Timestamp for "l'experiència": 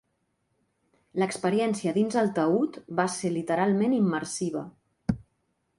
1.23-1.93